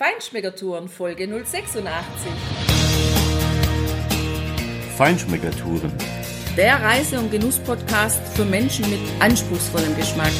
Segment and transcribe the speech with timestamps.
[0.00, 1.84] Feinschmeckertouren Folge 086.
[4.96, 5.92] Feinschmeckertouren.
[6.56, 10.32] Der Reise- und Genuss-Podcast für Menschen mit anspruchsvollem Geschmack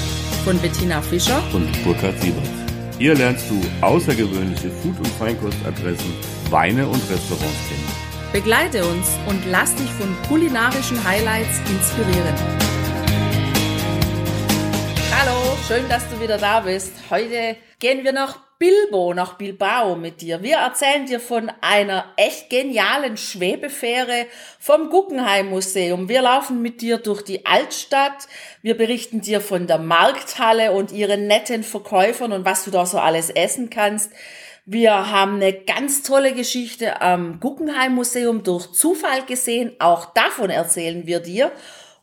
[0.46, 2.48] von Bettina Fischer und Burkhard Siebert.
[2.96, 6.10] Hier lernst du außergewöhnliche Food- und Feinkostadressen,
[6.48, 8.32] Weine und Restaurants kennen.
[8.32, 12.34] Begleite uns und lass dich von kulinarischen Highlights inspirieren.
[15.18, 16.94] Hallo, schön, dass du wieder da bist.
[17.10, 20.42] Heute gehen wir nach Bilbo, nach Bilbao mit dir.
[20.42, 24.26] Wir erzählen dir von einer echt genialen Schwebefähre
[24.58, 26.10] vom Guggenheim Museum.
[26.10, 28.28] Wir laufen mit dir durch die Altstadt.
[28.60, 32.98] Wir berichten dir von der Markthalle und ihren netten Verkäufern und was du da so
[32.98, 34.12] alles essen kannst.
[34.66, 39.72] Wir haben eine ganz tolle Geschichte am Guggenheim Museum durch Zufall gesehen.
[39.78, 41.50] Auch davon erzählen wir dir.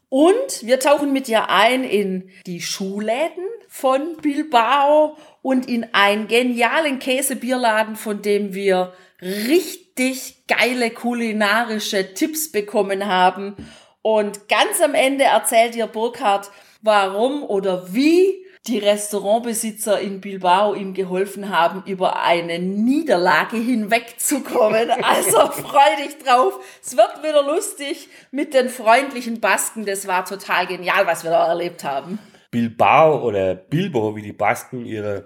[0.10, 7.00] Und wir tauchen mit dir ein in die Schuhläden von Bilbao und in einen genialen
[7.00, 13.56] Käsebierladen, von dem wir richtig geile kulinarische Tipps bekommen haben.
[14.02, 20.94] Und ganz am Ende erzählt dir Burkhard, warum oder wie die Restaurantbesitzer in Bilbao ihm
[20.94, 24.92] geholfen haben, über eine Niederlage hinwegzukommen.
[25.08, 26.54] Also freu dich drauf.
[26.84, 29.86] Es wird wieder lustig mit den freundlichen Basken.
[29.86, 32.20] Das war total genial, was wir da erlebt haben.
[32.52, 35.26] Bilbao oder Bilbo, wie die Basken ihre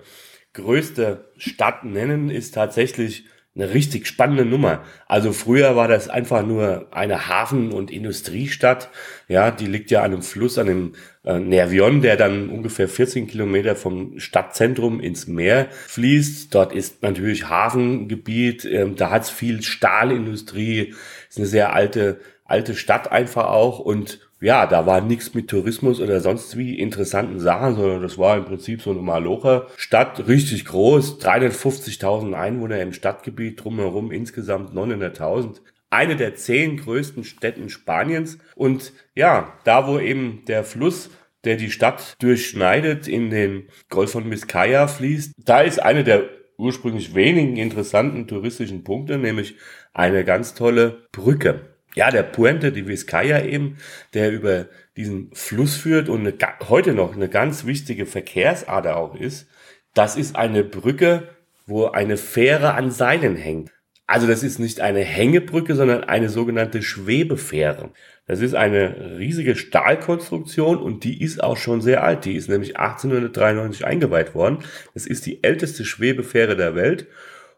[0.54, 4.84] größte Stadt nennen, ist tatsächlich eine richtig spannende Nummer.
[5.08, 8.90] Also früher war das einfach nur eine Hafen- und Industriestadt.
[9.28, 10.94] Ja, die liegt ja an einem Fluss, an dem
[11.26, 16.56] äh, Nervion, der dann ungefähr 14 Kilometer vom Stadtzentrum ins Meer fließt.
[16.56, 20.94] Dort ist natürlich Hafengebiet, ähm, da hat's viel Stahlindustrie,
[21.30, 26.02] ist eine sehr alte, alte Stadt einfach auch und ja, da war nichts mit Tourismus
[26.02, 31.22] oder sonst wie interessanten Sachen, sondern das war im Prinzip so eine Malocher-Stadt, richtig groß,
[31.22, 35.62] 350.000 Einwohner im Stadtgebiet, drumherum insgesamt 900.000.
[35.92, 38.40] Eine der zehn größten Städten Spaniens.
[38.56, 41.12] Und ja, da wo eben der Fluss
[41.44, 45.34] der die Stadt durchschneidet, in den Golf von Vizcaya fließt.
[45.38, 49.56] Da ist eine der ursprünglich wenigen interessanten touristischen Punkte, nämlich
[49.94, 53.78] eine ganz tolle Brücke ja, der Puente de Vizcaya eben,
[54.14, 56.34] der über diesen Fluss führt und eine,
[56.70, 59.48] heute noch eine ganz wichtige Verkehrsader auch ist.
[59.94, 61.30] Das ist eine Brücke,
[61.66, 63.72] wo eine Fähre an Seilen hängt.
[64.08, 67.92] Also das ist nicht eine Hängebrücke, sondern eine sogenannte Schwebefähre.
[68.28, 72.26] Das ist eine riesige Stahlkonstruktion und die ist auch schon sehr alt.
[72.26, 74.60] Die ist nämlich 1893 eingeweiht worden.
[74.94, 77.08] Das ist die älteste Schwebefähre der Welt.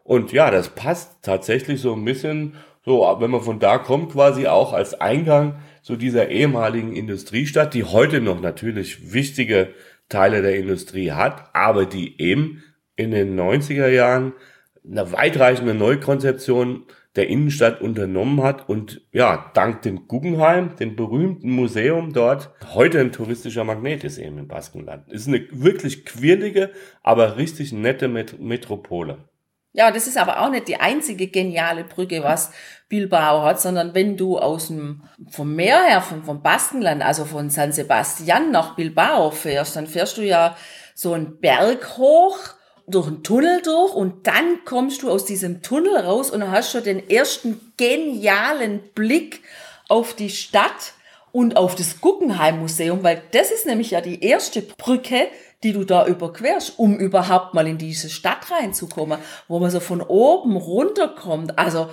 [0.04, 4.46] Und ja, das passt tatsächlich so ein bisschen so, wenn man von da kommt, quasi
[4.46, 9.70] auch als Eingang zu dieser ehemaligen Industriestadt, die heute noch natürlich wichtige
[10.08, 12.62] Teile der Industrie hat, aber die eben
[12.96, 14.34] in den 90er Jahren
[14.88, 16.84] eine weitreichende Neukonzeption
[17.16, 23.12] der Innenstadt unternommen hat und ja, dank dem Guggenheim, dem berühmten Museum dort, heute ein
[23.12, 25.10] touristischer Magnet ist eben im Baskenland.
[25.10, 26.70] Ist eine wirklich quirlige,
[27.02, 29.18] aber richtig nette Met Metropole.
[29.76, 32.52] Ja, das ist aber auch nicht die einzige geniale Brücke, was
[32.88, 37.50] Bilbao hat, sondern wenn du aus dem, vom Meer her, vom, vom Baskenland, also von
[37.50, 40.56] San Sebastian nach Bilbao fährst, dann fährst du ja
[40.94, 42.38] so einen Berg hoch,
[42.86, 46.84] durch einen Tunnel durch und dann kommst du aus diesem Tunnel raus und hast schon
[46.84, 49.42] den ersten genialen Blick
[49.88, 50.92] auf die Stadt
[51.32, 55.26] und auf das Guggenheim Museum, weil das ist nämlich ja die erste Brücke,
[55.64, 60.00] die du da überquerst, um überhaupt mal in diese Stadt reinzukommen, wo man so von
[60.00, 61.58] oben runterkommt.
[61.58, 61.88] Also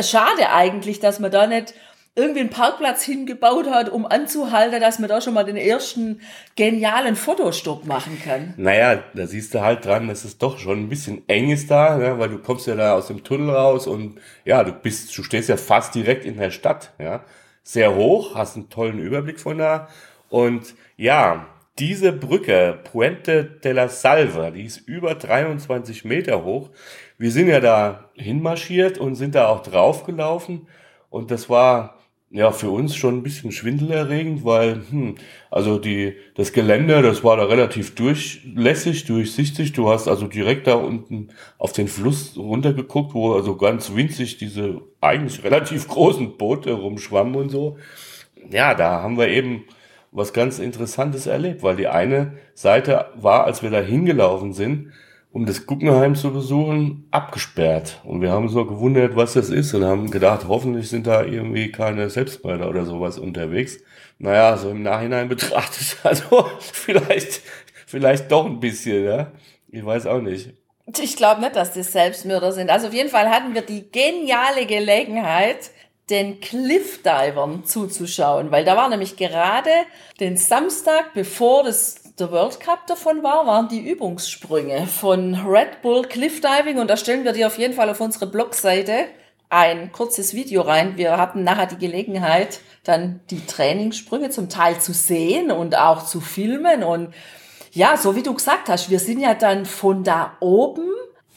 [0.00, 1.74] schade eigentlich, dass man da nicht
[2.18, 6.20] irgendwie einen Parkplatz hingebaut hat, um anzuhalten, dass man da schon mal den ersten
[6.56, 8.54] genialen Fotostopp machen kann.
[8.56, 11.96] Naja, da siehst du halt dran, dass es doch schon ein bisschen eng ist da,
[11.96, 12.18] ne?
[12.18, 15.48] weil du kommst ja da aus dem Tunnel raus und ja, du bist, du stehst
[15.48, 17.24] ja fast direkt in der Stadt, ja.
[17.62, 19.88] Sehr hoch, hast einen tollen Überblick von da
[20.28, 21.46] und ja,
[21.78, 26.70] diese Brücke, Puente de la Salva, die ist über 23 Meter hoch.
[27.18, 30.66] Wir sind ja da hinmarschiert und sind da auch draufgelaufen.
[31.10, 31.98] Und das war
[32.30, 35.14] ja für uns schon ein bisschen schwindelerregend, weil, hm,
[35.50, 39.72] also die, das Gelände, das war da relativ durchlässig, durchsichtig.
[39.72, 44.80] Du hast also direkt da unten auf den Fluss runtergeguckt, wo also ganz winzig diese
[45.00, 47.78] eigentlich relativ großen Boote rumschwammen und so.
[48.50, 49.64] Ja, da haben wir eben
[50.18, 54.92] was ganz Interessantes erlebt, weil die eine Seite war, als wir da hingelaufen sind,
[55.32, 58.00] um das Guggenheim zu besuchen, abgesperrt.
[58.04, 61.70] Und wir haben so gewundert, was das ist und haben gedacht, hoffentlich sind da irgendwie
[61.70, 63.78] keine Selbstmörder oder sowas unterwegs.
[64.18, 67.40] Naja, so im Nachhinein betrachtet, also vielleicht,
[67.86, 69.32] vielleicht doch ein bisschen, ja.
[69.70, 70.50] Ich weiß auch nicht.
[71.00, 72.70] Ich glaube nicht, dass das Selbstmörder sind.
[72.70, 75.70] Also auf jeden Fall hatten wir die geniale Gelegenheit,
[76.10, 79.70] den Cliffdivern zuzuschauen, weil da war nämlich gerade
[80.20, 86.02] den Samstag, bevor das der World Cup davon war, waren die Übungssprünge von Red Bull
[86.02, 89.06] Cliffdiving und da stellen wir dir auf jeden Fall auf unsere Blogseite
[89.50, 90.96] ein kurzes Video rein.
[90.96, 96.20] Wir hatten nachher die Gelegenheit, dann die Trainingssprünge zum Teil zu sehen und auch zu
[96.20, 97.14] filmen und
[97.72, 100.88] ja, so wie du gesagt hast, wir sind ja dann von da oben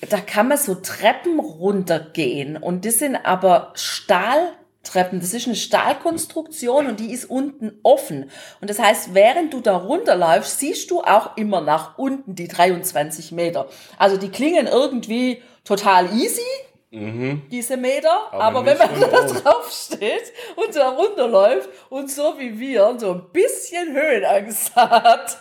[0.10, 4.54] da kann man so Treppen runtergehen und das sind aber Stahl
[4.84, 5.20] Treppen.
[5.20, 8.32] Das ist eine Stahlkonstruktion und die ist unten offen.
[8.62, 13.32] Und das heißt, während du da runterläufst, siehst du auch immer nach unten die 23
[13.32, 13.68] Meter.
[13.98, 16.42] Also die klingen irgendwie total easy,
[16.90, 17.44] mhm.
[17.52, 18.12] diese Meter.
[18.32, 23.14] Aber, aber wenn man da drauf steht und da runterläuft und so wie wir so
[23.14, 25.38] ein bisschen Höhenangst hat,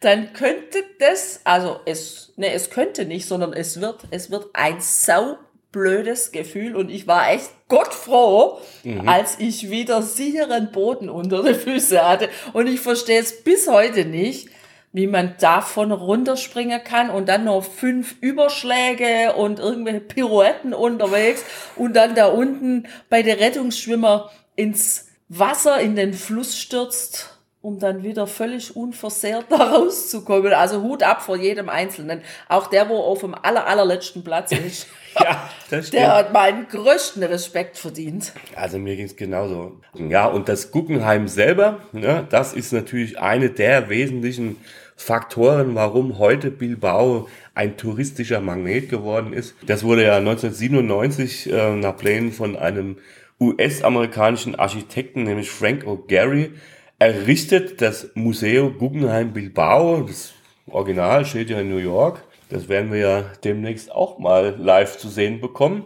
[0.00, 4.80] dann könnte das, also es, ne, es könnte nicht, sondern es wird, es wird ein
[4.80, 5.36] sau
[5.72, 9.08] blödes Gefühl und ich war echt gottfroh, mhm.
[9.08, 12.28] als ich wieder sicheren Boden unter den Füßen hatte.
[12.52, 14.48] Und ich verstehe es bis heute nicht,
[14.92, 21.44] wie man davon runterspringen kann und dann noch fünf Überschläge und irgendwelche Pirouetten unterwegs
[21.74, 27.33] und dann da unten bei der Rettungsschwimmer ins Wasser in den Fluss stürzt
[27.64, 30.52] um dann wieder völlig unversehrt da rauszukommen.
[30.52, 32.20] Also Hut ab vor jedem Einzelnen.
[32.46, 34.86] Auch der, wo auf dem aller, allerletzten Platz ist.
[35.18, 36.02] ja, das stimmt.
[36.02, 38.32] Der hat meinen größten Respekt verdient.
[38.54, 39.80] Also mir ging es genauso.
[39.94, 44.58] Ja, und das Guggenheim selber, ne, das ist natürlich eine der wesentlichen
[44.94, 49.54] Faktoren, warum heute Bilbao ein touristischer Magnet geworden ist.
[49.66, 52.98] Das wurde ja 1997 äh, nach Plänen von einem
[53.40, 56.50] US-amerikanischen Architekten, nämlich Frank O'Gary,
[56.98, 60.02] errichtet das Museum Guggenheim Bilbao.
[60.02, 60.32] Das
[60.66, 62.24] Original steht ja in New York.
[62.50, 65.84] Das werden wir ja demnächst auch mal live zu sehen bekommen.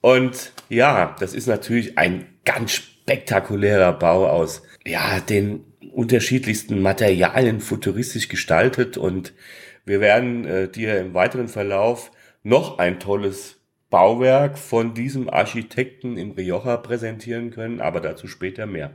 [0.00, 8.28] Und ja, das ist natürlich ein ganz spektakulärer Bau aus, ja, den unterschiedlichsten Materialien futuristisch
[8.28, 9.32] gestaltet und
[9.84, 12.10] wir werden äh, dir im weiteren Verlauf
[12.42, 13.61] noch ein tolles
[13.92, 18.92] Bauwerk von diesem Architekten im Rioja präsentieren können, aber dazu später mehr.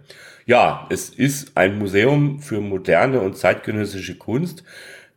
[0.48, 4.64] Ja, es ist ein Museum für moderne und zeitgenössische Kunst.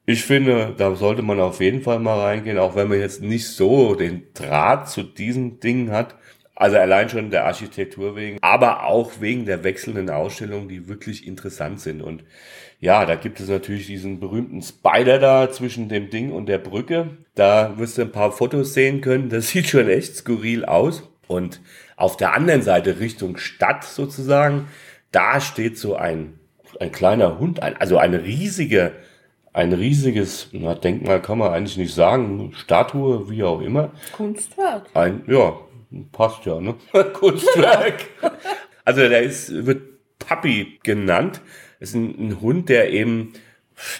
[0.04, 3.48] Ich finde, da sollte man auf jeden Fall mal reingehen, auch wenn man jetzt nicht
[3.48, 6.14] so den Draht zu diesen Dingen hat.
[6.54, 11.80] Also allein schon der Architektur wegen, aber auch wegen der wechselnden Ausstellungen, die wirklich interessant
[11.80, 12.02] sind.
[12.02, 12.22] Und
[12.80, 17.18] ja, da gibt es natürlich diesen berühmten Spider da zwischen dem Ding und der Brücke.
[17.34, 19.28] Da wirst du ein paar Fotos sehen können.
[19.28, 21.08] Das sieht schon echt skurril aus.
[21.26, 21.60] Und
[21.96, 24.66] auf der anderen Seite Richtung Stadt sozusagen,
[25.12, 26.40] da steht so ein,
[26.80, 28.92] ein kleiner Hund, ein, also eine riesige,
[29.52, 33.92] ein riesiges, na, Denkmal kann man eigentlich nicht sagen, Statue, wie auch immer.
[34.12, 34.86] Kunstwerk.
[34.94, 35.54] Ein, ja,
[36.12, 36.76] Passt ja, ne?
[37.12, 38.06] Kunstwerk.
[38.84, 39.89] also der ist, wird
[40.30, 41.40] Puppy genannt.
[41.80, 43.32] Das ist ein, ein, Hund, der eben,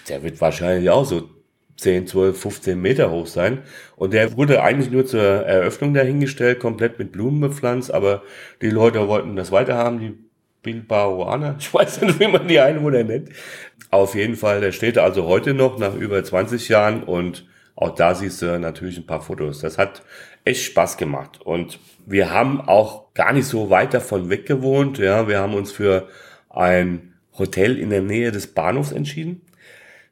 [0.07, 1.29] der wird wahrscheinlich auch so
[1.77, 3.63] 10, 12, 15 Meter hoch sein.
[3.97, 8.23] Und der wurde eigentlich nur zur Eröffnung dahingestellt, komplett mit Blumen bepflanzt, aber
[8.61, 10.17] die Leute wollten das weiterhaben, die
[10.63, 11.55] Bilbaoaner.
[11.59, 13.29] Ich weiß nicht, wie man die Einwohner nennt.
[13.89, 17.45] Auf jeden Fall, der steht also heute noch nach über 20 Jahren und
[17.81, 19.59] auch da siehst du natürlich ein paar Fotos.
[19.59, 20.03] Das hat
[20.45, 21.41] echt Spaß gemacht.
[21.41, 24.99] Und wir haben auch gar nicht so weit davon weg gewohnt.
[24.99, 26.07] Ja, wir haben uns für
[26.49, 29.41] ein Hotel in der Nähe des Bahnhofs entschieden.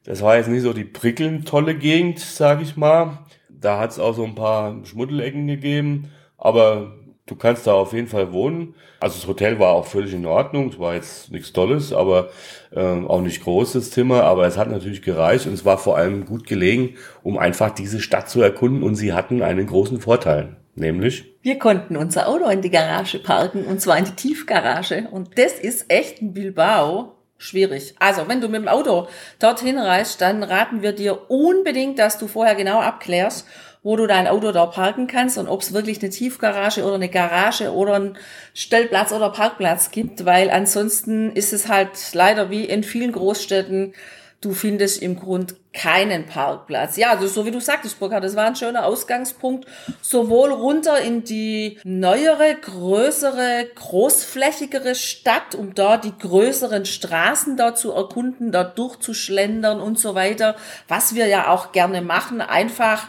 [0.02, 3.20] Das war jetzt nicht so die prickelnd tolle Gegend, sag ich mal.
[3.48, 6.96] Da hat es auch so ein paar Schmuddelecken gegeben, aber
[7.30, 8.74] du kannst da auf jeden Fall wohnen.
[8.98, 12.28] Also das Hotel war auch völlig in Ordnung, es war jetzt nichts Tolles, aber
[12.72, 16.26] äh, auch nicht großes Zimmer, aber es hat natürlich gereicht und es war vor allem
[16.26, 18.82] gut gelegen, um einfach diese Stadt zu erkunden.
[18.82, 23.64] Und sie hatten einen großen Vorteil, nämlich wir konnten unser Auto in die Garage parken
[23.64, 25.08] und zwar in die Tiefgarage.
[25.10, 27.16] Und das ist echt ein Bilbao.
[27.38, 27.94] Schwierig.
[27.98, 29.08] Also, wenn du mit dem Auto
[29.38, 33.46] dorthin reist, dann raten wir dir unbedingt, dass du vorher genau abklärst,
[33.82, 37.08] wo du dein Auto da parken kannst und ob es wirklich eine Tiefgarage oder eine
[37.08, 38.18] Garage oder einen
[38.54, 43.94] Stellplatz oder Parkplatz gibt, weil ansonsten ist es halt leider wie in vielen Großstädten,
[44.40, 46.96] du findest im Grund keinen Parkplatz.
[46.96, 49.66] Ja, also so wie du sagtest, Burkhard, das war ein schöner Ausgangspunkt,
[50.00, 57.92] sowohl runter in die neuere, größere, großflächigere Stadt, um da die größeren Straßen da zu
[57.92, 60.56] erkunden, da durchzuschlendern und so weiter,
[60.88, 63.08] was wir ja auch gerne machen, einfach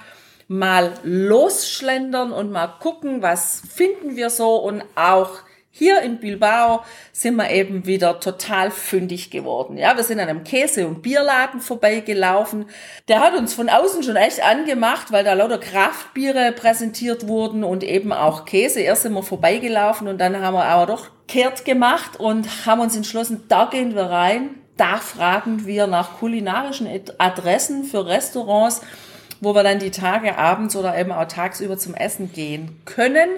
[0.51, 5.29] mal losschlendern und mal gucken, was finden wir so und auch
[5.69, 9.77] hier in Bilbao sind wir eben wieder total fündig geworden.
[9.77, 12.65] Ja, wir sind an einem Käse- und Bierladen vorbeigelaufen.
[13.07, 17.85] Der hat uns von außen schon echt angemacht, weil da lauter Kraftbiere präsentiert wurden und
[17.85, 18.81] eben auch Käse.
[18.81, 22.97] Erst sind wir vorbeigelaufen und dann haben wir aber doch kehrt gemacht und haben uns
[22.97, 24.55] entschlossen, da gehen wir rein.
[24.75, 26.89] Da fragen wir nach kulinarischen
[27.19, 28.81] Adressen für Restaurants,
[29.41, 33.29] wo wir dann die Tage abends oder eben auch tagsüber zum Essen gehen können.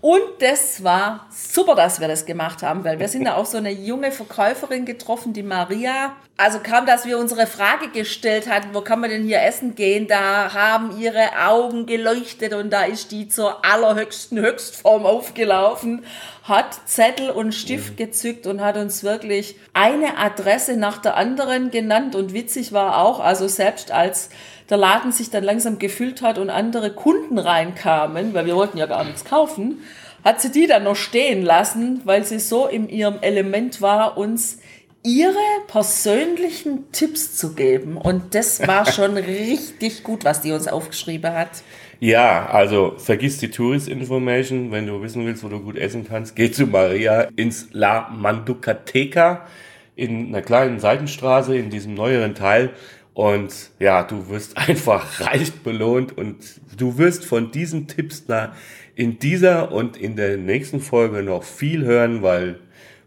[0.00, 3.58] Und das war super, dass wir das gemacht haben, weil wir sind da auch so
[3.58, 6.16] eine junge Verkäuferin getroffen, die Maria.
[6.38, 10.08] Also kam, dass wir unsere Frage gestellt hatten, wo kann man denn hier essen gehen?
[10.08, 16.04] Da haben ihre Augen geleuchtet und da ist die zur allerhöchsten Höchstform aufgelaufen,
[16.42, 22.16] hat Zettel und Stift gezückt und hat uns wirklich eine Adresse nach der anderen genannt.
[22.16, 24.30] Und witzig war auch, also selbst als
[24.70, 28.86] der Laden sich dann langsam gefüllt hat und andere Kunden reinkamen, weil wir wollten ja
[28.86, 29.82] gar nichts kaufen,
[30.24, 34.58] hat sie die dann noch stehen lassen, weil sie so in ihrem Element war, uns
[35.04, 35.34] ihre
[35.66, 37.96] persönlichen Tipps zu geben.
[37.96, 41.62] Und das war schon richtig gut, was die uns aufgeschrieben hat.
[42.00, 44.72] Ja, also vergiss die Tourist Information.
[44.72, 49.46] Wenn du wissen willst, wo du gut essen kannst, geh zu Maria ins La Manducateca
[49.94, 52.70] in einer kleinen Seitenstraße in diesem neueren Teil.
[53.14, 56.38] Und ja, du wirst einfach reich belohnt und
[56.76, 58.54] du wirst von diesen Tipps da
[58.94, 62.58] in dieser und in der nächsten Folge noch viel hören, weil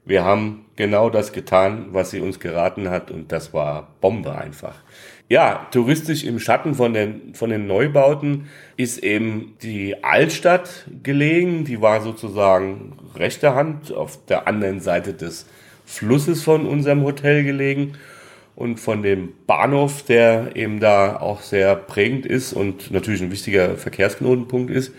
[0.05, 4.75] wir haben genau das getan, was sie uns geraten hat und das war Bombe einfach.
[5.27, 8.47] Ja, touristisch im Schatten von den, von den Neubauten
[8.77, 11.65] ist eben die Altstadt gelegen.
[11.65, 15.47] Die war sozusagen rechte Hand auf der anderen Seite des
[15.83, 17.93] Flusses von unserem Hotel gelegen
[18.55, 23.77] und von dem Bahnhof, der eben da auch sehr prägend ist und natürlich ein wichtiger
[23.77, 24.93] Verkehrsknotenpunkt ist.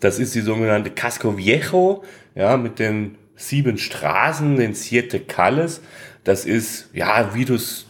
[0.00, 2.02] Das ist die sogenannte Casco Viejo,
[2.34, 5.80] ja, mit den sieben Straßen, den Siete Calles.
[6.24, 7.86] Das ist, ja, wie du es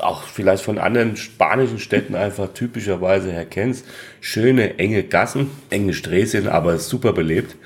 [0.00, 3.86] auch vielleicht von anderen spanischen Städten einfach typischerweise her kennst.
[4.20, 7.56] Schöne, enge Gassen, enge Sträßchen, aber super belebt.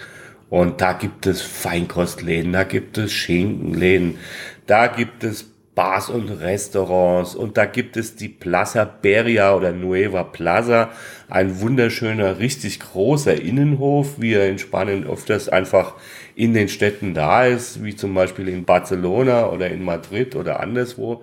[0.51, 4.19] Und da gibt es Feinkostläden, da gibt es Schinkenläden,
[4.67, 10.25] da gibt es Bars und Restaurants und da gibt es die Plaza Beria oder Nueva
[10.25, 10.91] Plaza,
[11.29, 15.95] ein wunderschöner, richtig großer Innenhof, wie er in Spanien öfters einfach
[16.35, 21.23] in den Städten da ist, wie zum Beispiel in Barcelona oder in Madrid oder anderswo.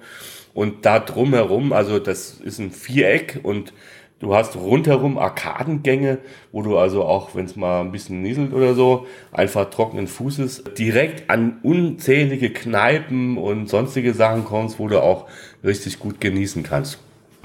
[0.53, 3.73] Und da drumherum, also das ist ein Viereck und
[4.19, 6.17] Du hast rundherum Arkadengänge,
[6.51, 10.63] wo du also auch, wenn es mal ein bisschen nieselt oder so, einfach trockenen Fußes
[10.75, 15.27] direkt an unzählige Kneipen und sonstige Sachen kommst, wo du auch
[15.63, 16.99] richtig gut genießen kannst.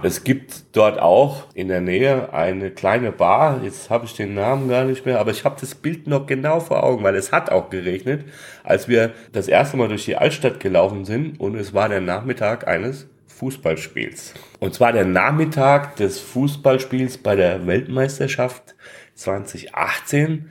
[0.05, 3.61] Es gibt dort auch in der Nähe eine kleine Bar.
[3.63, 6.59] Jetzt habe ich den Namen gar nicht mehr, aber ich habe das Bild noch genau
[6.59, 8.25] vor Augen, weil es hat auch geregnet,
[8.65, 12.67] als wir das erste Mal durch die Altstadt gelaufen sind und es war der Nachmittag
[12.67, 13.07] eines
[13.43, 14.35] Fußballspiels.
[14.61, 18.77] Und zwar der Nachmittag des Fußballspiels bei der Weltmeisterschaft
[19.15, 20.49] 2018,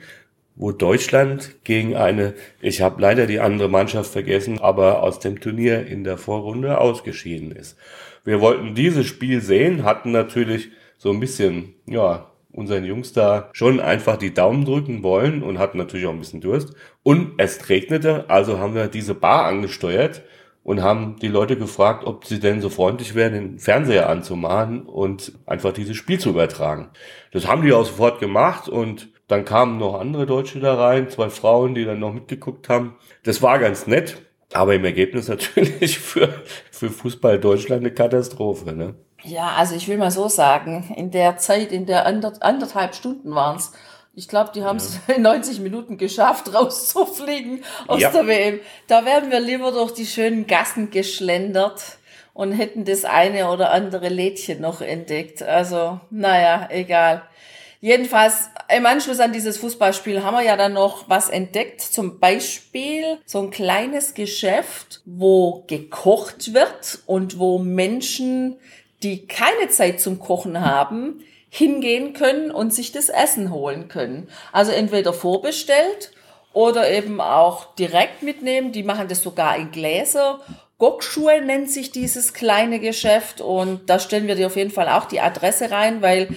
[0.56, 5.86] wo Deutschland gegen eine, ich habe leider die andere Mannschaft vergessen, aber aus dem Turnier
[5.86, 7.78] in der Vorrunde ausgeschieden ist.
[8.24, 10.68] Wir wollten dieses Spiel sehen, hatten natürlich
[10.98, 15.78] so ein bisschen, ja, unseren Jungs da schon einfach die Daumen drücken wollen und hatten
[15.78, 16.74] natürlich auch ein bisschen Durst.
[17.02, 20.20] Und es regnete, also haben wir diese Bar angesteuert
[20.64, 25.32] und haben die Leute gefragt, ob sie denn so freundlich wären, den Fernseher anzumachen und
[25.46, 26.90] einfach dieses Spiel zu übertragen.
[27.32, 31.30] Das haben die auch sofort gemacht und dann kamen noch andere Deutsche da rein, zwei
[31.30, 32.96] Frauen, die dann noch mitgeguckt haben.
[33.24, 36.28] Das war ganz nett, aber im Ergebnis natürlich für,
[36.70, 38.72] für Fußball Deutschland eine Katastrophe.
[38.72, 38.94] Ne?
[39.24, 43.72] Ja, also ich will mal so sagen, in der Zeit, in der anderthalb Stunden waren's
[44.14, 45.14] ich glaube, die haben es ja.
[45.16, 48.10] in 90 Minuten geschafft, rauszufliegen aus ja.
[48.10, 48.60] der WM.
[48.86, 51.98] Da wären wir lieber durch die schönen Gassen geschlendert
[52.34, 55.42] und hätten das eine oder andere Lädchen noch entdeckt.
[55.42, 57.22] Also, naja, egal.
[57.80, 61.80] Jedenfalls, im Anschluss an dieses Fußballspiel haben wir ja dann noch was entdeckt.
[61.80, 68.56] Zum Beispiel so ein kleines Geschäft, wo gekocht wird und wo Menschen,
[69.02, 74.26] die keine Zeit zum Kochen haben, hingehen können und sich das Essen holen können.
[74.52, 76.10] Also entweder vorbestellt
[76.54, 78.72] oder eben auch direkt mitnehmen.
[78.72, 80.40] Die machen das sogar in Gläser.
[80.78, 85.04] Gokschuhe nennt sich dieses kleine Geschäft und da stellen wir dir auf jeden Fall auch
[85.04, 86.28] die Adresse rein, weil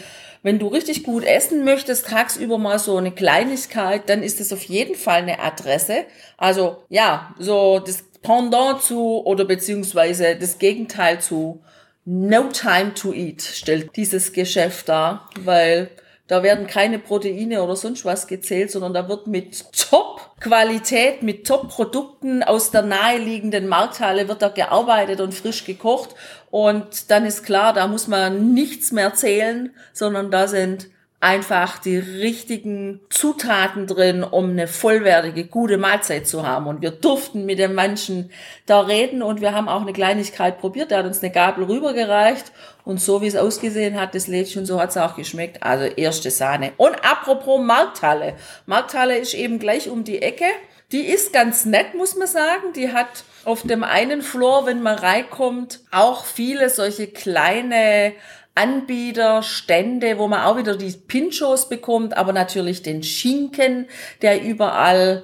[0.44, 4.64] wenn du richtig gut essen möchtest, tagsüber mal so eine Kleinigkeit, dann ist es auf
[4.64, 6.04] jeden Fall eine Adresse.
[6.36, 11.62] Also ja, so das Pendant zu oder beziehungsweise das Gegenteil zu
[12.06, 15.90] No Time to Eat stellt dieses Geschäft dar, weil
[16.28, 22.42] Da werden keine Proteine oder sonst was gezählt, sondern da wird mit Top-Qualität, mit Top-Produkten
[22.42, 26.16] aus der naheliegenden Markthalle wird da gearbeitet und frisch gekocht.
[26.50, 30.88] Und dann ist klar, da muss man nichts mehr zählen, sondern da sind
[31.20, 36.68] einfach die richtigen Zutaten drin, um eine vollwertige, gute Mahlzeit zu haben.
[36.68, 38.32] Und wir durften mit den Menschen
[38.66, 40.92] da reden und wir haben auch eine Kleinigkeit probiert.
[40.92, 42.52] Der hat uns eine Gabel rübergereicht
[42.84, 45.64] und so wie es ausgesehen hat, das Lädchen, so hat es auch geschmeckt.
[45.64, 46.74] Also erste Sahne.
[46.78, 48.36] Und apropos Markthalle.
[48.68, 50.46] Markthalle ist eben gleich um die Ecke.
[50.92, 52.74] Die ist ganz nett, muss man sagen.
[52.76, 58.14] Die hat auf dem einen Floor, wenn man reinkommt, auch viele solche kleine
[58.56, 63.88] Anbieter, Stände, wo man auch wieder die Pinchos bekommt, aber natürlich den Schinken,
[64.22, 65.24] der überall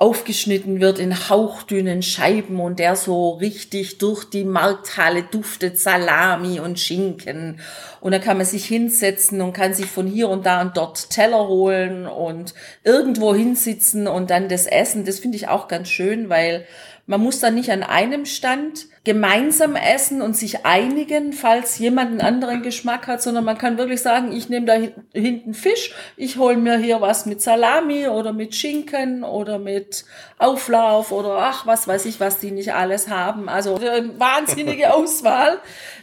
[0.00, 6.80] aufgeschnitten wird in hauchdünnen Scheiben und der so richtig durch die Markthalle duftet Salami und
[6.80, 7.60] Schinken.
[8.00, 11.10] Und da kann man sich hinsetzen und kann sich von hier und da und dort
[11.10, 15.04] Teller holen und irgendwo hinsitzen und dann das Essen.
[15.04, 16.64] Das finde ich auch ganz schön, weil
[17.10, 22.20] man muss dann nicht an einem Stand gemeinsam essen und sich einigen, falls jemand einen
[22.20, 24.74] anderen Geschmack hat, sondern man kann wirklich sagen, ich nehme da
[25.12, 30.04] hinten Fisch, ich hole mir hier was mit Salami oder mit Schinken oder mit
[30.38, 33.48] Auflauf oder ach, was weiß ich, was die nicht alles haben.
[33.48, 35.58] Also wahnsinnige Auswahl.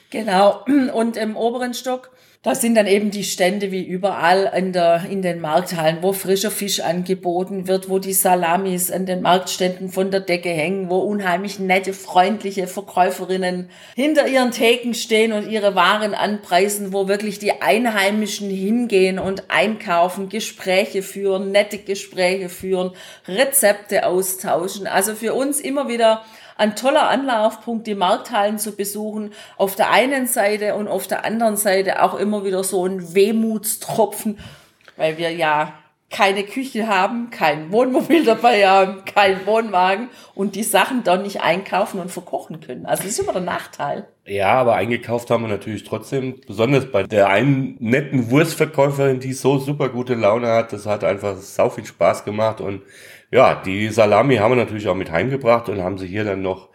[0.10, 0.66] Genau.
[0.94, 2.12] Und im oberen Stock
[2.44, 6.52] das sind dann eben die Stände wie überall in, der, in den Markthallen, wo frischer
[6.52, 11.60] Fisch angeboten wird, wo die Salamis an den Marktständen von der Decke hängen, wo unheimlich
[11.60, 18.50] nette, freundliche Verkäuferinnen hinter ihren Theken stehen und ihre Waren anpreisen, wo wirklich die Einheimischen
[18.50, 22.92] hingehen und einkaufen, Gespräche führen, nette Gespräche führen,
[23.28, 24.86] Rezepte austauschen.
[24.86, 26.24] Also für uns immer wieder
[26.58, 29.34] ein toller Anlaufpunkt, die Markthallen zu besuchen.
[29.58, 34.40] Auf der einen Seite und auf der anderen Seite auch immer wieder so ein Wehmutstropfen,
[34.96, 35.74] weil wir ja
[36.10, 42.00] keine Küche haben, kein Wohnmobil dabei haben, kein Wohnwagen und die Sachen dann nicht einkaufen
[42.00, 42.86] und verkochen können.
[42.86, 44.08] Also das ist immer der Nachteil.
[44.28, 49.58] Ja, aber eingekauft haben wir natürlich trotzdem, besonders bei der einen netten Wurstverkäuferin, die so
[49.58, 50.74] super gute Laune hat.
[50.74, 52.82] Das hat einfach sau viel Spaß gemacht und
[53.32, 56.70] ja, die Salami haben wir natürlich auch mit heimgebracht und haben sie hier dann noch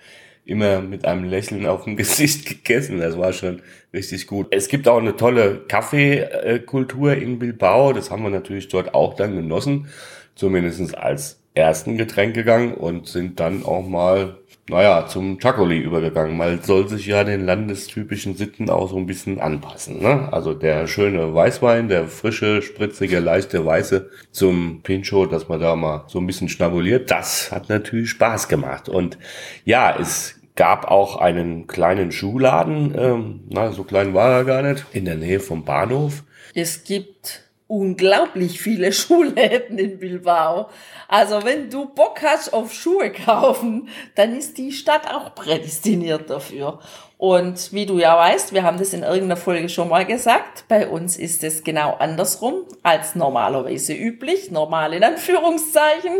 [0.46, 3.00] immer mit einem Lächeln auf dem Gesicht gegessen.
[3.00, 3.60] Das war schon
[3.92, 4.46] richtig gut.
[4.50, 7.92] Es gibt auch eine tolle Kaffeekultur in Bilbao.
[7.92, 9.88] Das haben wir natürlich dort auch dann genossen.
[10.34, 16.36] Zumindestens als ersten Getränk gegangen und sind dann auch mal naja, zum Chacoli übergegangen.
[16.36, 20.00] Man soll sich ja den landestypischen Sitten auch so ein bisschen anpassen.
[20.00, 20.32] Ne?
[20.32, 26.04] Also der schöne Weißwein, der frische, spritzige, leichte Weiße zum Pincho, dass man da mal
[26.06, 28.88] so ein bisschen schnabuliert, das hat natürlich Spaß gemacht.
[28.88, 29.18] Und
[29.64, 34.84] ja, es gab auch einen kleinen Schuhladen, ähm, na, so klein war er gar nicht,
[34.92, 36.22] in der Nähe vom Bahnhof.
[36.54, 37.41] Es gibt
[37.72, 40.68] unglaublich viele Schuhläden in Bilbao.
[41.08, 46.80] Also wenn du Bock hast auf Schuhe kaufen, dann ist die Stadt auch prädestiniert dafür.
[47.16, 50.86] Und wie du ja weißt, wir haben das in irgendeiner Folge schon mal gesagt, bei
[50.86, 56.18] uns ist es genau andersrum als normalerweise üblich, normal in Anführungszeichen.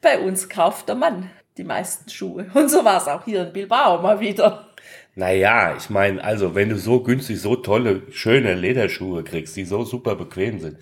[0.00, 2.46] Bei uns kauft der Mann die meisten Schuhe.
[2.54, 4.69] Und so war es auch hier in Bilbao mal wieder.
[5.20, 9.84] Naja, ich meine, also wenn du so günstig so tolle, schöne Lederschuhe kriegst, die so
[9.84, 10.78] super bequem sind,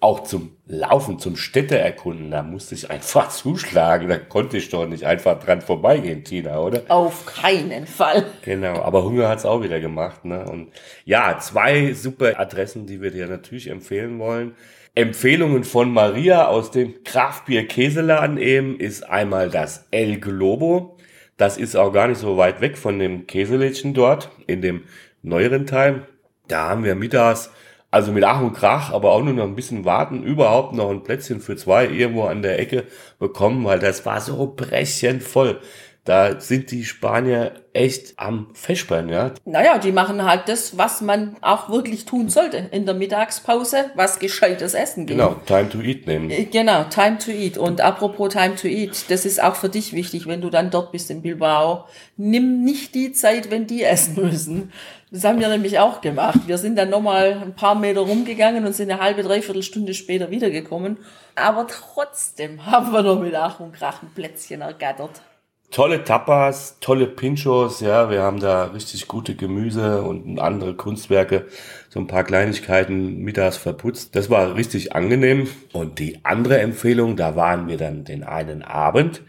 [0.00, 4.08] auch zum Laufen, zum Städte erkunden, da musste ich einfach zuschlagen.
[4.08, 6.84] Da konnte ich doch nicht einfach dran vorbeigehen, Tina, oder?
[6.88, 8.24] Auf keinen Fall.
[8.40, 10.24] Genau, aber Hunger hat's auch wieder gemacht.
[10.24, 10.46] Ne?
[10.46, 10.68] Und
[11.04, 14.54] ja, zwei super Adressen, die wir dir natürlich empfehlen wollen.
[14.94, 20.95] Empfehlungen von Maria aus dem Kraftbier Käseladen eben ist einmal das El Globo.
[21.36, 24.84] Das ist auch gar nicht so weit weg von dem Käselädchen dort, in dem
[25.22, 26.06] neueren Teil.
[26.48, 27.50] Da haben wir mittags,
[27.90, 31.02] also mit Ach und Krach, aber auch nur noch ein bisschen warten, überhaupt noch ein
[31.02, 32.84] Plätzchen für zwei irgendwo an der Ecke
[33.18, 35.60] bekommen, weil das war so brechend voll.
[36.06, 39.32] Da sind die Spanier echt am Feschbern, ja.
[39.44, 44.20] Naja, die machen halt das, was man auch wirklich tun sollte in der Mittagspause, was
[44.20, 45.18] gescheites Essen gibt.
[45.18, 46.30] Genau, Time to Eat nehmen.
[46.30, 47.58] Äh, genau, Time to Eat.
[47.58, 50.92] Und apropos Time to Eat, das ist auch für dich wichtig, wenn du dann dort
[50.92, 51.86] bist in Bilbao.
[52.16, 54.72] Nimm nicht die Zeit, wenn die essen müssen.
[55.10, 56.38] Das haben wir nämlich auch gemacht.
[56.46, 60.30] Wir sind dann nochmal ein paar Meter rumgegangen und sind eine halbe, dreiviertel Stunde später
[60.30, 60.98] wiedergekommen.
[61.34, 65.20] Aber trotzdem haben wir noch mit Ach und Krach ein Plätzchen ergattert
[65.70, 71.46] tolle Tapas, tolle Pinchos, ja, wir haben da richtig gute Gemüse und andere Kunstwerke,
[71.88, 74.16] so ein paar Kleinigkeiten mittags verputzt.
[74.16, 75.48] Das war richtig angenehm.
[75.72, 79.22] Und die andere Empfehlung, da waren wir dann den einen Abend,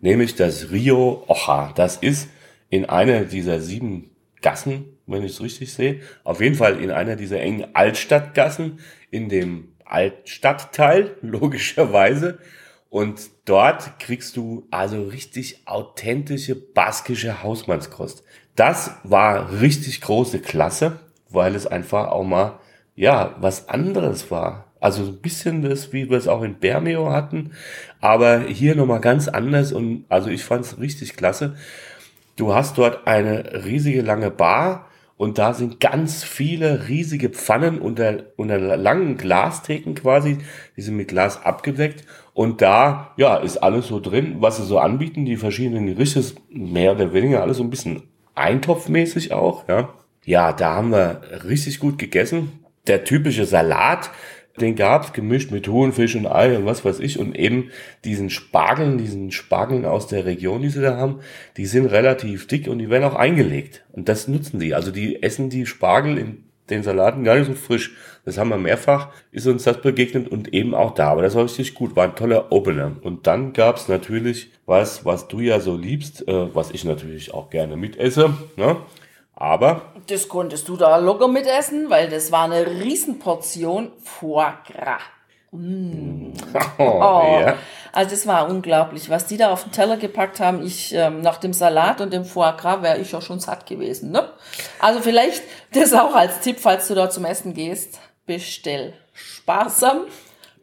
[0.00, 1.72] nämlich das Rio Ocha.
[1.74, 2.28] Das ist
[2.68, 4.10] in einer dieser sieben
[4.42, 6.00] Gassen, wenn ich es richtig sehe.
[6.24, 12.38] Auf jeden Fall in einer dieser engen Altstadtgassen, in dem Altstadtteil, logischerweise.
[12.96, 18.24] Und dort kriegst du also richtig authentische baskische Hausmannskost.
[18.54, 22.58] Das war richtig große Klasse, weil es einfach auch mal,
[22.94, 24.72] ja, was anderes war.
[24.80, 27.52] Also ein bisschen das, wie wir es auch in Bermeo hatten,
[28.00, 31.54] aber hier nochmal ganz anders und also ich fand es richtig klasse.
[32.36, 34.86] Du hast dort eine riesige lange Bar
[35.18, 40.38] und da sind ganz viele riesige Pfannen unter, unter langen Glastheken quasi,
[40.78, 42.04] die sind mit Glas abgedeckt
[42.36, 46.92] und da, ja, ist alles so drin, was sie so anbieten, die verschiedenen Gerichte, mehr
[46.92, 48.02] oder weniger alles so ein bisschen
[48.34, 49.94] eintopfmäßig auch, ja.
[50.22, 52.60] Ja, da haben wir richtig gut gegessen.
[52.88, 54.10] Der typische Salat,
[54.60, 57.70] den gab's gemischt mit Huhn, Fisch und Ei und was weiß ich und eben
[58.04, 61.20] diesen Spargeln, diesen Spargeln aus der Region, die sie da haben,
[61.56, 64.74] die sind relativ dick und die werden auch eingelegt und das nutzen die.
[64.74, 67.96] Also die essen die Spargel in den Salaten gar nicht so frisch.
[68.24, 71.10] Das haben wir mehrfach, ist uns das begegnet und eben auch da.
[71.10, 72.92] Aber das war richtig gut, war ein toller Opener.
[73.02, 77.50] Und dann gab's natürlich was, was du ja so liebst, äh, was ich natürlich auch
[77.50, 78.34] gerne mitesse.
[78.56, 78.76] Ne?
[79.34, 79.92] Aber.
[80.08, 85.02] Das konntest du da locker mitessen, weil das war eine Riesenportion Foie Gras.
[85.52, 86.32] Mm.
[86.78, 87.40] Oh, oh.
[87.40, 87.56] Ja.
[87.92, 90.62] Also das war unglaublich, was die da auf den Teller gepackt haben.
[90.62, 94.10] Ich ähm, nach dem Salat und dem Foie Gras wäre ich ja schon satt gewesen.
[94.10, 94.28] Ne?
[94.78, 100.02] Also vielleicht das auch als Tipp, falls du da zum Essen gehst, bestell sparsam,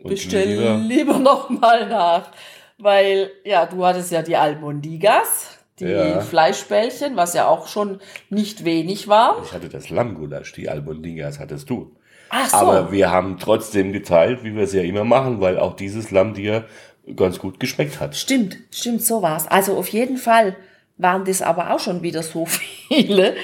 [0.02, 2.30] und bestell lieber, lieber noch mal nach,
[2.78, 6.22] weil ja du hattest ja die Almondigas die ja.
[6.22, 9.42] Fleischbällchen, was ja auch schon nicht wenig war.
[9.44, 11.96] Ich hatte das Lammgulasch, die Albondigas hattest du.
[12.36, 12.56] Ach so.
[12.58, 16.34] Aber wir haben trotzdem geteilt, wie wir es ja immer machen, weil auch dieses Lamm
[16.34, 16.66] dir
[17.16, 18.16] ganz gut geschmeckt hat.
[18.16, 19.48] Stimmt, stimmt, so war's.
[19.48, 20.56] Also auf jeden Fall
[20.98, 22.46] waren das aber auch schon wieder so
[22.88, 23.36] viele.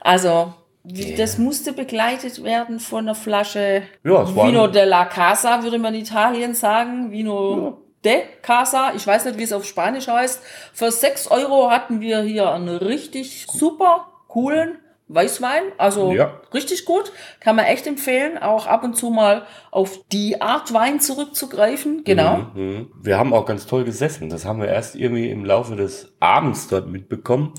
[0.00, 0.52] Also
[0.84, 1.16] yeah.
[1.16, 6.54] das musste begleitet werden von einer Flasche ja, Vino della Casa, würde man in Italien
[6.54, 7.10] sagen.
[7.10, 10.42] Vino ja de Casa, ich weiß nicht, wie es auf Spanisch heißt.
[10.72, 14.78] Für 6 Euro hatten wir hier einen richtig super coolen
[15.08, 16.40] Weißwein, also ja.
[16.54, 20.98] richtig gut, kann man echt empfehlen, auch ab und zu mal auf die Art Wein
[20.98, 22.46] zurückzugreifen, genau.
[22.54, 22.90] Mhm, mhm.
[23.02, 26.68] wir haben auch ganz toll gesessen, das haben wir erst irgendwie im Laufe des Abends
[26.68, 27.52] dort mitbekommen,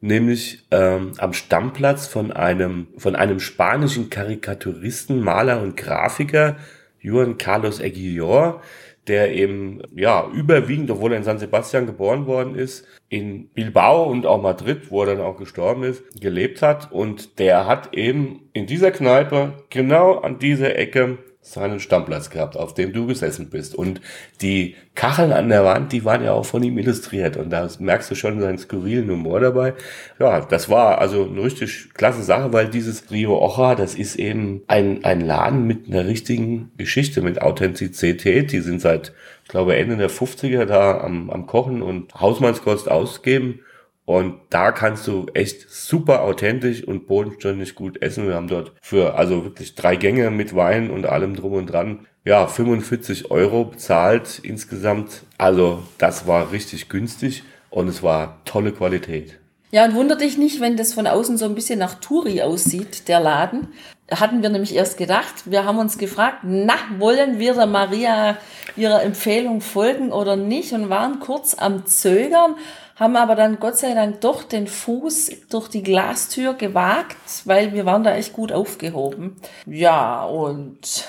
[0.00, 6.56] nämlich ähm, am Stammplatz von einem, von einem spanischen Karikaturisten, Maler und Grafiker,
[7.00, 8.62] Juan Carlos Aguilar,
[9.08, 14.26] der eben, ja, überwiegend, obwohl er in San Sebastian geboren worden ist, in Bilbao und
[14.26, 16.92] auch Madrid, wo er dann auch gestorben ist, gelebt hat.
[16.92, 22.72] Und der hat eben in dieser Kneipe, genau an dieser Ecke, seinen Stammplatz gehabt, auf
[22.72, 23.74] dem du gesessen bist.
[23.74, 24.00] Und
[24.40, 27.36] die Kacheln an der Wand, die waren ja auch von ihm illustriert.
[27.36, 29.74] Und da merkst du schon seinen skurrilen Humor dabei.
[30.20, 34.62] Ja, das war also eine richtig klasse Sache, weil dieses Rio Ocha, das ist eben
[34.68, 38.52] ein, ein Laden mit einer richtigen Geschichte, mit Authentizität.
[38.52, 43.60] Die sind seit, ich glaube, Ende der 50er da am, am Kochen und Hausmannskost ausgeben.
[44.04, 48.26] Und da kannst du echt super authentisch und bodenständig gut essen.
[48.26, 52.06] Wir haben dort für, also wirklich drei Gänge mit Wein und allem drum und dran,
[52.24, 55.22] ja, 45 Euro bezahlt insgesamt.
[55.38, 59.38] Also das war richtig günstig und es war tolle Qualität.
[59.70, 63.08] Ja, und wundert dich nicht, wenn das von außen so ein bisschen nach Touri aussieht,
[63.08, 63.68] der Laden.
[64.10, 65.50] Hatten wir nämlich erst gedacht.
[65.50, 68.36] Wir haben uns gefragt, na, wollen wir der Maria
[68.76, 72.56] ihrer Empfehlung folgen oder nicht und waren kurz am Zögern
[72.96, 77.86] haben aber dann Gott sei Dank doch den Fuß durch die Glastür gewagt, weil wir
[77.86, 79.36] waren da echt gut aufgehoben.
[79.66, 81.08] Ja, und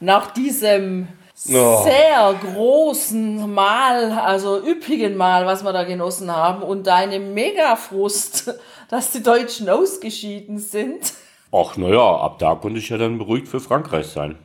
[0.00, 1.08] nach diesem
[1.48, 1.82] oh.
[1.84, 8.54] sehr großen Mahl, also üppigen Mahl, was wir da genossen haben und deinem Megafrust,
[8.88, 11.14] dass die Deutschen ausgeschieden sind.
[11.52, 14.38] Ach, naja, ab da konnte ich ja dann beruhigt für Frankreich sein.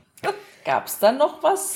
[0.66, 1.76] Gab es dann noch was?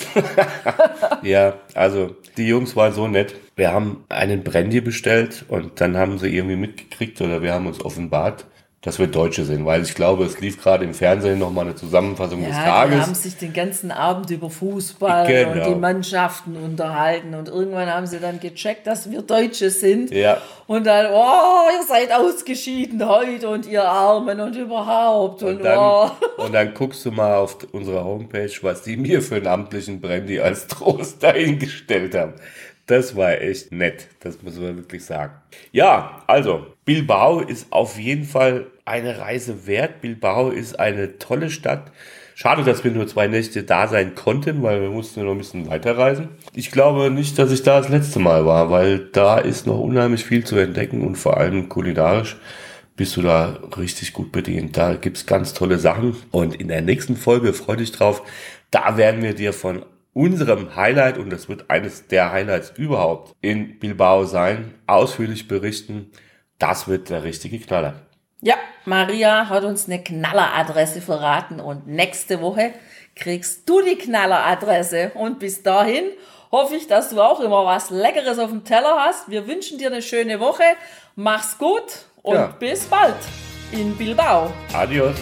[1.24, 3.36] ja, also die Jungs waren so nett.
[3.56, 7.84] Wir haben einen Brandy bestellt und dann haben sie irgendwie mitgekriegt oder wir haben uns
[7.84, 8.46] offenbart,
[8.84, 12.42] dass wir Deutsche sind, weil ich glaube, es lief gerade im Fernsehen nochmal eine Zusammenfassung
[12.42, 12.96] ja, des Tages.
[12.96, 15.52] Die haben sich den ganzen Abend über Fußball genau.
[15.54, 20.12] und die Mannschaften unterhalten und irgendwann haben sie dann gecheckt, dass wir Deutsche sind.
[20.12, 20.42] Ja.
[20.68, 25.44] Und dann, oh, ihr seid ausgeschieden heute und ihr Armen und überhaupt.
[25.44, 26.12] Und, und, dann, oh.
[26.44, 30.42] und dann guckst du mal auf unserer Homepage, was die mir für einen amtlichen Brandy
[30.42, 32.34] als Trost dahingestellt haben.
[32.86, 35.36] Das war echt nett, das muss man wirklich sagen.
[35.72, 40.02] Ja, also Bilbao ist auf jeden Fall eine Reise wert.
[40.02, 41.92] Bilbao ist eine tolle Stadt.
[42.36, 45.70] Schade, dass wir nur zwei Nächte da sein konnten, weil wir mussten noch ein bisschen
[45.70, 46.30] weiterreisen.
[46.56, 50.26] Ich glaube nicht, dass ich da das letzte Mal war, weil da ist noch unheimlich
[50.26, 52.38] viel zu entdecken und vor allem kulinarisch
[52.96, 54.78] bist du da richtig gut bedient.
[54.78, 56.16] Da gibt's ganz tolle Sachen.
[56.32, 58.24] Und in der nächsten Folge, freu dich drauf,
[58.72, 63.80] da werden wir dir von unserem Highlight, und das wird eines der Highlights überhaupt in
[63.80, 66.12] Bilbao sein, ausführlich berichten.
[66.60, 68.03] Das wird der richtige Knaller.
[68.46, 72.74] Ja, Maria hat uns eine Knalleradresse verraten und nächste Woche
[73.16, 75.14] kriegst du die Knalleradresse.
[75.16, 76.04] Und bis dahin
[76.52, 79.32] hoffe ich, dass du auch immer was Leckeres auf dem Teller hast.
[79.32, 80.64] Wir wünschen dir eine schöne Woche.
[81.16, 81.84] Mach's gut
[82.22, 82.48] und ja.
[82.48, 83.16] bis bald
[83.72, 84.52] in Bilbao.
[84.74, 85.16] Adios.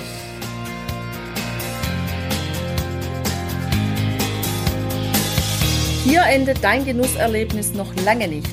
[6.04, 8.50] Hier endet dein Genusserlebnis noch lange nicht.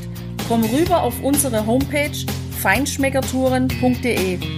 [0.46, 2.12] Komm rüber auf unsere Homepage
[2.60, 4.57] feinschmeckertouren.de